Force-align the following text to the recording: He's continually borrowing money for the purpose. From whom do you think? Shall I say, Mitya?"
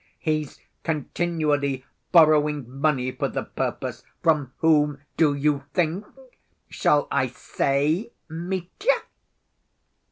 He's 0.17 0.59
continually 0.81 1.85
borrowing 2.11 2.67
money 2.67 3.11
for 3.11 3.27
the 3.27 3.43
purpose. 3.43 4.01
From 4.23 4.51
whom 4.57 4.99
do 5.15 5.35
you 5.35 5.65
think? 5.75 6.05
Shall 6.69 7.07
I 7.11 7.27
say, 7.27 8.09
Mitya?" 8.27 8.95